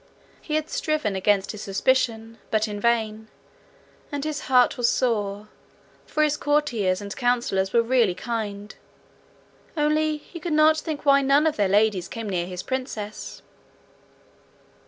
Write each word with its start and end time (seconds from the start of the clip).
He 0.41 0.55
had 0.55 0.67
striven 0.67 1.15
against 1.15 1.51
his 1.51 1.61
suspicion, 1.61 2.39
but 2.49 2.67
in 2.67 2.79
vain, 2.79 3.27
and 4.11 4.23
his 4.23 4.45
heart 4.49 4.75
was 4.75 4.89
sore, 4.89 5.47
for 6.07 6.23
his 6.23 6.37
courtiers 6.37 7.01
and 7.01 7.15
councillors 7.15 7.71
were 7.71 7.83
really 7.83 8.15
kind; 8.15 8.73
only 9.77 10.17
he 10.17 10.39
could 10.39 10.53
not 10.53 10.79
think 10.79 11.05
why 11.05 11.21
none 11.21 11.45
of 11.45 11.55
their 11.55 11.69
ladies 11.69 12.07
came 12.07 12.27
near 12.27 12.47
his 12.47 12.63
princess. 12.63 13.43